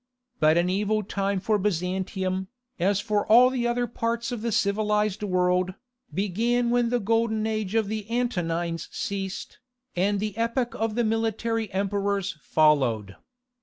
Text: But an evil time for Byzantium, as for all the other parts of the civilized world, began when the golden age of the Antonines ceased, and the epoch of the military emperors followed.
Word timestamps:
But 0.39 0.57
an 0.57 0.67
evil 0.67 1.03
time 1.03 1.39
for 1.39 1.59
Byzantium, 1.59 2.47
as 2.79 2.99
for 2.99 3.23
all 3.27 3.51
the 3.51 3.67
other 3.67 3.85
parts 3.85 4.31
of 4.31 4.41
the 4.41 4.51
civilized 4.51 5.21
world, 5.21 5.75
began 6.11 6.71
when 6.71 6.89
the 6.89 6.99
golden 6.99 7.45
age 7.45 7.75
of 7.75 7.87
the 7.87 8.09
Antonines 8.09 8.89
ceased, 8.91 9.59
and 9.95 10.19
the 10.19 10.35
epoch 10.37 10.73
of 10.73 10.95
the 10.95 11.03
military 11.03 11.71
emperors 11.71 12.31
followed. 12.41 13.15